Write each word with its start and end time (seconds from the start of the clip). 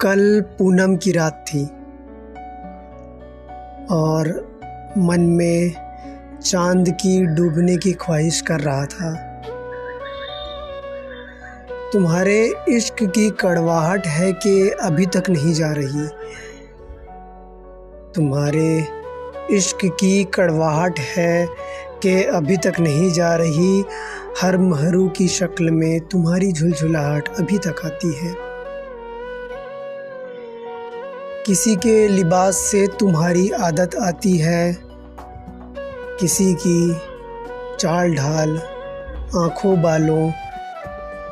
कल 0.00 0.44
पूनम 0.58 0.96
की 0.96 1.12
रात 1.12 1.44
थी 1.48 1.64
और 3.94 4.28
मन 4.98 5.20
में 5.20 5.72
चाँद 6.44 6.88
की 6.88 7.26
डूबने 7.26 7.76
की 7.76 7.92
ख्वाहिश 7.92 8.40
कर 8.40 8.60
रहा 8.60 8.84
था। 8.84 9.14
तुम्हारे 11.92 12.54
इश्क 12.68 12.96
की 13.02 13.30
कड़वाहट 13.30 14.06
है 14.06 14.32
कि 14.32 14.70
अभी 14.70 15.06
तक 15.06 15.30
नहीं 15.30 15.54
जा 15.54 15.72
रही। 15.72 16.08
तुम्हारे 18.14 18.86
इश्क 19.50 19.78
की 19.84 20.24
कड़वाहट 20.24 20.98
है 20.98 21.48
कि 22.02 22.24
अभी 22.24 22.56
तक 22.56 22.72
नहीं 22.80 23.12
जा 23.12 23.34
रही। 23.34 23.84
हर 24.42 24.58
महरू 24.58 25.08
की 25.08 25.28
शक्ल 25.28 25.70
में 25.70 26.00
तुम्हारी 26.00 26.52
झुलझुलाहट 26.52 27.28
अभी 27.28 27.58
तक 27.58 27.76
आती 27.84 28.14
है। 28.14 28.53
किसी 31.46 31.76
के 31.76 32.08
लिबास 32.08 32.56
से 32.56 32.86
तुम्हारी 32.86 33.50
आदत 33.50 33.94
आती 33.94 34.38
है? 34.38 34.76
किसी 36.20 36.54
की 36.54 36.94
चाल 37.80 38.14
ढाल 38.14 38.58
आँखों 39.36 39.82
बालों 39.82 40.30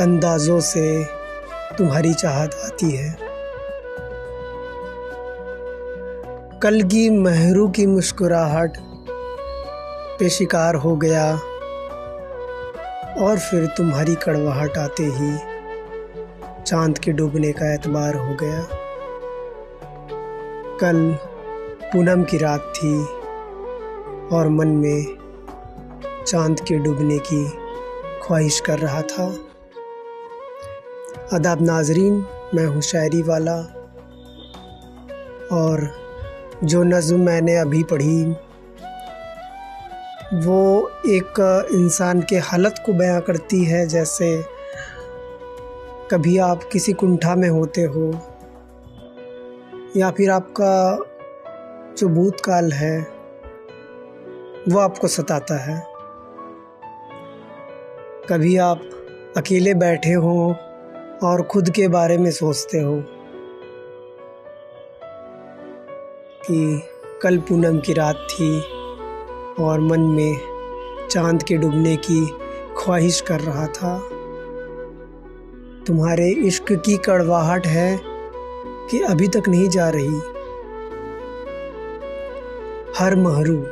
अंदाज़ों 0.00 0.60
से 0.60 1.04
तुम्हारी 1.78 2.14
चाहत 2.14 2.54
आती 2.64 2.90
है? 2.90 3.18
कल 6.62 6.82
की 6.82 7.10
महरू 7.10 7.68
की 7.68 7.86
मुस्कुराहट 7.86 8.76
पे 10.18 10.28
शिकार 10.28 10.74
हो 10.74 10.96
गया 10.96 11.32
और 13.24 13.38
फिर 13.38 13.66
तुम्हारी 13.66 14.14
कड़वाहट 14.14 14.78
आते 14.78 15.02
ही 15.02 15.36
चाँद 16.62 16.98
के 16.98 17.12
डूबने 17.12 17.52
का 17.52 17.74
एतबार 17.74 18.14
हो 18.14 18.34
गया। 18.34 18.83
कल 20.80 21.18
पूनम 21.82 22.22
की 22.24 22.38
रात 22.38 22.72
थी 22.76 23.04
और 24.36 24.48
मन 24.48 24.68
में 24.68 26.24
चाँद 26.26 26.60
के 26.60 26.78
डूबने 26.78 27.18
की 27.18 27.48
ख्वाहिश 28.22 28.60
कर 28.60 28.78
रहा 28.78 29.02
था। 29.02 29.26
अदाब 31.32 31.62
नाजरीन, 31.62 32.26
मैं 32.54 32.66
हूँ 32.66 32.80
शायरी 32.82 33.22
वाला 33.22 33.56
और 35.52 35.90
जो 36.64 36.82
नज़म 36.82 37.20
मैंने 37.20 37.56
अभी 37.56 37.82
पढ़ी, 37.82 38.22
वो 40.46 40.90
एक 41.08 41.40
इंसान 41.72 42.20
के 42.20 42.36
हालत 42.36 42.82
को 42.86 42.92
बयां 42.92 43.20
करती 43.20 43.64
है 43.64 43.86
जैसे 43.86 44.44
कभी 46.10 46.38
आप 46.38 46.64
किसी 46.72 46.92
कुंठा 46.92 47.34
में 47.34 47.48
होते 47.48 47.82
हो 47.82 48.12
या 49.96 50.10
फिर 50.10 50.30
आपका 50.30 50.96
जो 51.98 52.08
भूतकाल 52.08 52.72
है, 52.72 53.00
वो 54.68 54.78
आपको 54.78 55.06
सताता 55.06 55.54
है। 55.54 55.86
कभी 58.28 58.56
आप 58.56 58.80
अकेले 59.36 59.74
बैठे 59.74 60.12
हो 60.12 60.56
और 61.22 61.42
खुद 61.42 61.70
के 61.70 61.88
बारे 61.88 62.18
में 62.18 62.30
सोचते 62.30 62.78
हो 62.78 63.04
कि 66.46 66.82
कल 67.22 67.38
पूनम 67.38 67.78
की 67.78 67.92
रात 67.92 68.26
थी 68.30 68.60
और 69.64 69.80
मन 69.80 70.00
में 70.00 70.36
चाँद 71.10 71.42
के 71.42 71.56
डूबने 71.56 71.96
की 71.96 72.26
ख्वाहिश 72.78 73.20
कर 73.20 73.40
रहा 73.40 73.66
था। 73.66 73.98
तुम्हारे 75.86 76.30
इश्क 76.30 76.72
की 76.72 76.96
कड़वाहट 76.96 77.66
है 77.66 78.13
कि 78.90 79.00
अभी 79.00 79.28
तक 79.28 79.42
नहीं 79.48 79.68
जा 79.68 79.88
रही। 79.88 80.20
हर 82.98 83.16
महरू 83.16 83.66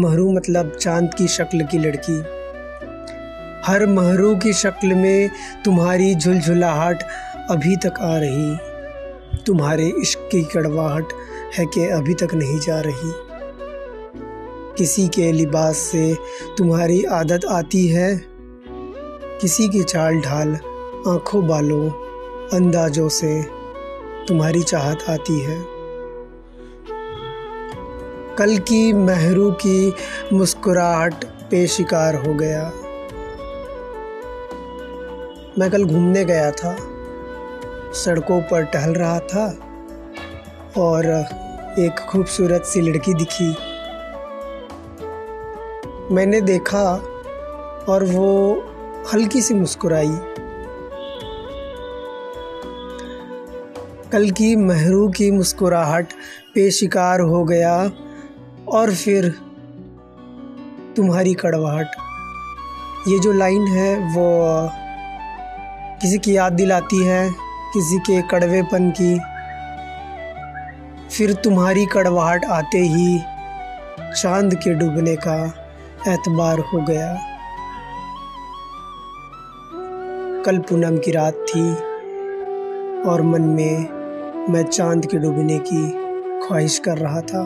महरू 0.00 0.32
मतलब 0.32 0.70
चाँद 0.70 1.10
की 1.18 1.28
शक्ल 1.28 1.64
की 1.64 1.78
लड़की। 1.78 2.18
हर 3.66 3.86
महरू 3.86 4.36
की 4.36 4.52
शक्ल 4.52 4.94
में 4.94 5.30
तुम्हारी 5.64 6.14
झुलझुलाहट 6.14 7.02
अभी 7.50 7.76
तक 7.76 7.94
आ 8.00 8.16
रही। 8.18 8.56
तुम्हारे 9.46 9.92
इश्क 10.00 10.18
की 10.32 10.44
कड़वाहट 10.44 11.04
है 11.58 11.66
कि 11.66 11.88
अभी 11.88 12.14
तक 12.14 12.34
नहीं 12.34 12.60
जा 12.60 12.80
रही। 12.80 13.12
किसी 14.78 15.08
के 15.08 15.32
लिबास 15.32 15.76
से 15.76 16.16
तुम्हारी 16.58 17.04
आदत 17.04 17.40
आती 17.50 17.88
है। 17.88 18.22
किसी 19.40 19.68
की 19.68 19.82
चाल 19.82 20.20
ढाल 20.20 20.48
आँखों 21.08 21.46
बालों 21.46 21.90
अंदाजों 22.52 23.08
से। 23.08 23.55
तुम्हारी 24.28 24.62
चाहत 24.62 24.98
आती 25.10 25.40
है। 25.40 25.64
कल 28.36 28.58
की 28.58 28.92
महरू 28.92 29.50
की 29.50 29.94
मुस्कुराहट 30.32 31.24
पे 31.24 31.66
शिकार 31.66 32.14
हो 32.14 32.34
गया। 32.34 32.72
मैं 35.58 35.70
कल 35.70 35.84
घूमने 35.84 36.24
गया 36.24 36.50
था। 36.50 36.76
सड़कों 37.92 38.40
पर 38.40 38.62
टहल 38.62 38.90
रहा 38.90 39.18
था 39.18 39.58
और 40.78 41.04
एक 41.78 42.06
खूबसूरत 42.08 42.62
सी 42.62 42.80
लड़की 42.80 43.14
दिखी। 43.14 43.56
मैंने 46.14 46.40
देखा 46.40 46.94
और 47.88 48.04
वो 48.04 48.54
हल्की 49.14 49.42
सी 49.42 49.54
मुस्कुराई। 49.54 50.18
कल 54.12 54.30
की 54.30 54.56
महरू 54.56 55.08
की 55.08 55.30
मुस्कुराहट 55.30 56.12
पे 56.54 56.70
शिकार 56.70 57.20
हो 57.20 57.44
गया 57.44 57.90
और 58.68 58.94
फिर 58.94 59.28
तुम्हारी 60.96 61.34
कड़वाहट। 61.34 61.86
ये 63.08 63.18
जो 63.18 63.32
लाइन 63.32 63.66
है 63.66 64.14
वो 64.14 64.26
किसी 66.02 66.18
की 66.18 66.36
याद 66.36 66.52
दिलाती 66.52 67.04
है, 67.04 67.30
किसी 67.74 67.98
के 67.98 68.22
कड़वेपन 68.22 68.92
की। 69.00 69.18
फिर 71.16 71.32
तुम्हारी 71.34 71.86
कड़वाहट 71.86 72.44
आते 72.44 72.78
ही 72.78 73.18
चाँद 74.22 74.54
के 74.54 74.74
डूबने 74.74 75.16
का 75.16 75.44
एतबार 76.08 76.58
हो 76.58 76.82
गया। 76.82 77.18
कल 80.46 80.58
पूनम 80.58 80.98
की 80.98 81.10
रात 81.10 81.34
थी 81.34 81.70
और 83.10 83.22
मन 83.22 83.42
में 83.42 83.95
मैं 84.50 84.62
चाँद 84.62 85.06
के 85.06 85.18
डूबने 85.18 85.58
की 85.58 85.90
ख्वाहिश 86.40 86.78
कर 86.78 86.98
रहा 86.98 87.20
था। 87.20 87.40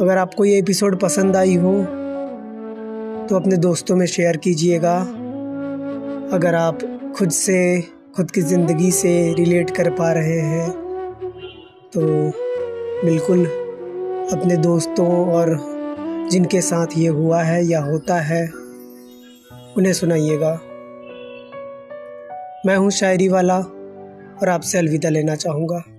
अगर 0.00 0.18
आपको 0.18 0.44
ये 0.44 0.58
एपिसोड 0.58 0.98
पसंद 1.00 1.36
आई 1.36 1.54
हो 1.56 1.72
तो 3.28 3.36
अपने 3.36 3.56
दोस्तों 3.56 3.96
में 3.96 4.06
शेयर 4.06 4.36
कीजिएगा। 4.36 4.96
अगर 6.32 6.54
आप 6.54 6.78
खुद 7.16 7.30
से, 7.30 7.80
खुद 8.16 8.30
की 8.30 8.42
ज़िंदगी 8.42 8.90
से 8.92 9.34
रिलेट 9.34 9.70
कर 9.70 9.90
पा 9.90 10.12
रहे 10.12 10.40
हैं 10.40 10.70
तो 11.94 12.00
बिल्कुल 13.04 13.44
अपने 14.32 14.56
दोस्तों 14.56 15.08
और 15.34 15.56
जिनके 16.30 16.60
साथ 16.60 16.98
ये 16.98 17.08
हुआ 17.10 17.42
है 17.42 17.64
या 17.64 17.80
होता 17.82 18.20
है, 18.22 18.46
उन्हें 19.76 19.92
सुनाइएगा। 19.92 20.58
मैं 22.66 22.76
हूँ 22.76 22.90
शायरी 22.92 23.28
वाला। 23.28 23.64
और 24.42 24.48
आपसे 24.48 24.78
अलविदा 24.78 25.08
लेना 25.08 25.34
चाहूँगा। 25.36 25.93